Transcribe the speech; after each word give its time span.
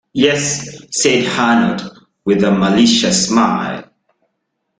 "Yes", 0.15 0.79
said 0.89 1.25
Hanaud, 1.27 1.87
with 2.25 2.43
a 2.43 2.49
malicious 2.51 3.27
smile. 3.27 3.83